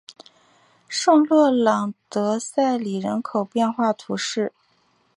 [0.87, 4.51] 圣洛朗德塞里人口变化图示